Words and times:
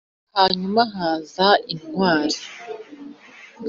hanyuma 0.37 0.81
haza 0.95 1.47
intwari 1.73 2.37